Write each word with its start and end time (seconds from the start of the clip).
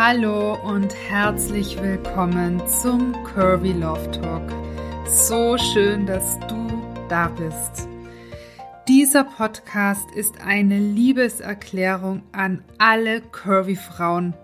Hallo 0.00 0.54
und 0.62 0.94
herzlich 0.94 1.82
willkommen 1.82 2.62
zum 2.68 3.12
Curvy 3.24 3.72
Love 3.72 4.08
Talk. 4.12 4.48
So 5.08 5.58
schön, 5.58 6.06
dass 6.06 6.38
du 6.46 6.68
da 7.08 7.26
bist. 7.26 7.88
Dieser 8.86 9.24
Podcast 9.24 10.08
ist 10.14 10.40
eine 10.40 10.78
Liebeserklärung 10.78 12.22
an 12.30 12.62
alle 12.78 13.22
Curvy 13.22 13.74
Frauen. 13.74 14.34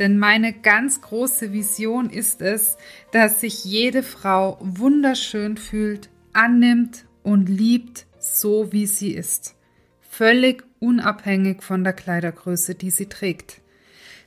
Denn 0.00 0.18
meine 0.18 0.52
ganz 0.52 1.00
große 1.02 1.52
Vision 1.52 2.10
ist 2.10 2.42
es, 2.42 2.76
dass 3.12 3.40
sich 3.40 3.64
jede 3.64 4.02
Frau 4.02 4.58
wunderschön 4.60 5.56
fühlt, 5.56 6.10
annimmt 6.32 7.04
und 7.22 7.48
liebt, 7.48 8.06
so 8.18 8.72
wie 8.72 8.86
sie 8.86 9.12
ist. 9.12 9.54
Völlig 10.00 10.64
unabhängig 10.80 11.62
von 11.62 11.84
der 11.84 11.92
Kleidergröße, 11.92 12.74
die 12.74 12.90
sie 12.90 13.06
trägt. 13.06 13.62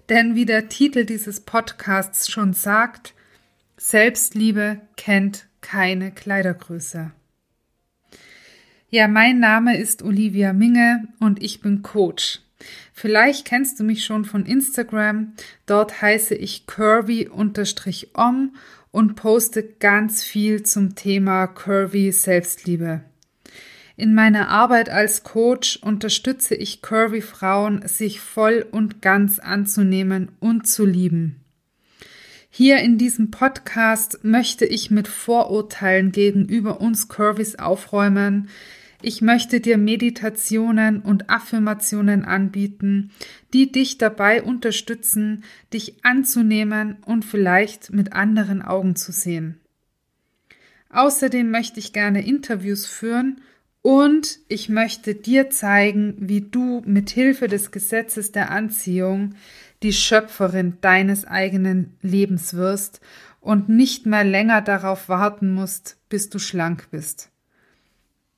Denn 0.09 0.33
wie 0.33 0.45
der 0.45 0.69
Titel 0.69 1.05
dieses 1.05 1.39
Podcasts 1.39 2.31
schon 2.31 2.53
sagt, 2.53 3.13
Selbstliebe 3.77 4.81
kennt 4.97 5.47
keine 5.61 6.11
Kleidergröße. 6.11 7.11
Ja, 8.89 9.07
mein 9.07 9.39
Name 9.39 9.77
ist 9.77 10.01
Olivia 10.01 10.51
Minge 10.51 11.07
und 11.19 11.43
ich 11.43 11.61
bin 11.61 11.83
Coach. 11.83 12.41
Vielleicht 12.91 13.45
kennst 13.45 13.79
du 13.79 13.83
mich 13.83 14.03
schon 14.03 14.25
von 14.25 14.45
Instagram. 14.45 15.33
Dort 15.67 16.01
heiße 16.01 16.33
ich 16.33 16.65
curvy-om 16.65 17.53
und 18.91 19.15
poste 19.15 19.63
ganz 19.63 20.23
viel 20.23 20.63
zum 20.63 20.95
Thema 20.95 21.45
curvy 21.45 22.11
Selbstliebe. 22.11 23.03
In 23.99 24.13
meiner 24.13 24.47
Arbeit 24.47 24.87
als 24.87 25.23
Coach 25.23 25.75
unterstütze 25.75 26.55
ich 26.55 26.81
curvy 26.81 27.19
Frauen, 27.19 27.85
sich 27.85 28.21
voll 28.21 28.65
und 28.71 29.01
ganz 29.01 29.39
anzunehmen 29.39 30.31
und 30.39 30.67
zu 30.67 30.85
lieben. 30.85 31.41
Hier 32.49 32.77
in 32.77 32.97
diesem 32.97 33.29
Podcast 33.29 34.23
möchte 34.23 34.63
ich 34.63 34.89
mit 34.89 35.09
Vorurteilen 35.09 36.13
gegenüber 36.13 36.79
uns 36.79 37.09
Curvys 37.09 37.55
aufräumen. 37.57 38.47
Ich 39.01 39.21
möchte 39.21 39.59
dir 39.59 39.77
Meditationen 39.77 41.01
und 41.01 41.29
Affirmationen 41.29 42.23
anbieten, 42.23 43.11
die 43.51 43.69
dich 43.69 43.97
dabei 43.97 44.43
unterstützen, 44.43 45.43
dich 45.73 46.05
anzunehmen 46.05 46.95
und 47.05 47.25
vielleicht 47.25 47.91
mit 47.91 48.13
anderen 48.13 48.61
Augen 48.61 48.95
zu 48.95 49.11
sehen. 49.11 49.59
Außerdem 50.89 51.51
möchte 51.51 51.79
ich 51.79 51.91
gerne 51.91 52.25
Interviews 52.25 52.85
führen 52.85 53.41
und 53.81 54.39
ich 54.47 54.69
möchte 54.69 55.15
dir 55.15 55.49
zeigen, 55.49 56.15
wie 56.19 56.41
du 56.41 56.81
mit 56.85 57.09
Hilfe 57.09 57.47
des 57.47 57.71
Gesetzes 57.71 58.31
der 58.31 58.51
Anziehung 58.51 59.35
die 59.83 59.93
Schöpferin 59.93 60.77
deines 60.81 61.25
eigenen 61.25 61.97
Lebens 62.01 62.53
wirst 62.53 62.99
und 63.39 63.69
nicht 63.69 64.05
mehr 64.05 64.25
länger 64.25 64.61
darauf 64.61 65.07
warten 65.07 65.53
musst, 65.53 65.97
bis 66.09 66.29
du 66.29 66.39
schlank 66.39 66.89
bist. 66.91 67.29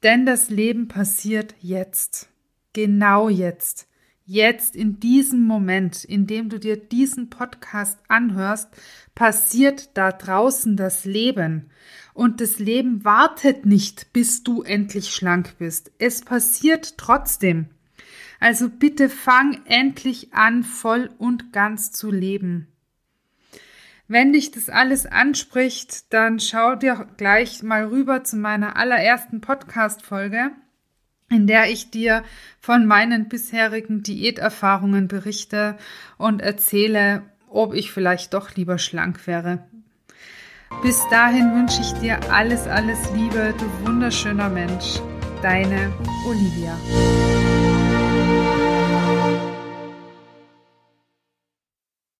Denn 0.03 0.25
das 0.25 0.49
Leben 0.49 0.87
passiert 0.87 1.55
jetzt, 1.59 2.29
genau 2.73 3.29
jetzt. 3.29 3.87
Jetzt 4.33 4.77
in 4.77 5.01
diesem 5.01 5.45
Moment, 5.45 6.05
in 6.05 6.25
dem 6.25 6.47
du 6.47 6.57
dir 6.57 6.77
diesen 6.77 7.29
Podcast 7.29 7.99
anhörst, 8.07 8.69
passiert 9.13 9.89
da 9.97 10.13
draußen 10.13 10.77
das 10.77 11.03
Leben. 11.03 11.69
Und 12.13 12.39
das 12.39 12.57
Leben 12.57 13.03
wartet 13.03 13.65
nicht, 13.65 14.13
bis 14.13 14.41
du 14.41 14.61
endlich 14.61 15.09
schlank 15.09 15.57
bist. 15.59 15.91
Es 15.99 16.21
passiert 16.21 16.97
trotzdem. 16.97 17.65
Also 18.39 18.69
bitte 18.69 19.09
fang 19.09 19.59
endlich 19.65 20.33
an, 20.33 20.63
voll 20.63 21.09
und 21.17 21.51
ganz 21.51 21.91
zu 21.91 22.09
leben. 22.09 22.69
Wenn 24.07 24.31
dich 24.31 24.51
das 24.51 24.69
alles 24.69 25.05
anspricht, 25.05 26.13
dann 26.13 26.39
schau 26.39 26.75
dir 26.75 27.05
gleich 27.17 27.63
mal 27.63 27.83
rüber 27.83 28.23
zu 28.23 28.37
meiner 28.37 28.77
allerersten 28.77 29.41
Podcast-Folge 29.41 30.51
in 31.31 31.47
der 31.47 31.69
ich 31.69 31.89
dir 31.89 32.23
von 32.59 32.85
meinen 32.85 33.27
bisherigen 33.27 34.03
Diäterfahrungen 34.03 35.07
berichte 35.07 35.77
und 36.17 36.41
erzähle, 36.41 37.23
ob 37.49 37.73
ich 37.73 37.91
vielleicht 37.91 38.33
doch 38.33 38.55
lieber 38.55 38.77
schlank 38.77 39.25
wäre. 39.25 39.59
Bis 40.83 41.01
dahin 41.09 41.53
wünsche 41.53 41.81
ich 41.81 41.91
dir 41.99 42.19
alles, 42.31 42.67
alles 42.67 43.11
Liebe, 43.13 43.53
du 43.57 43.87
wunderschöner 43.87 44.49
Mensch. 44.49 45.01
Deine 45.41 45.91
Olivia. 46.27 46.77